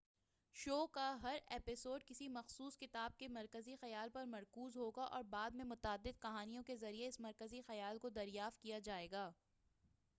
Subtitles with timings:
[0.55, 5.55] شو کا ہر ایپیسوڈ کسی مخصوص کتاب کے مرکزی خیال پر مرکوز ہوگا اور بعد
[5.55, 9.29] میں متعدد کہانیوں کے ذریعہ اس مرکزی خیال کو دریافت کیا جائے گا